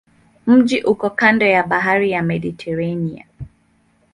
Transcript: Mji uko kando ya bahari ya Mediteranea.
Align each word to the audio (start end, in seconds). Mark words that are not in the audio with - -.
Mji 0.47 0.81
uko 0.83 1.09
kando 1.09 1.45
ya 1.45 1.63
bahari 1.63 2.11
ya 2.11 2.21
Mediteranea. 2.23 3.25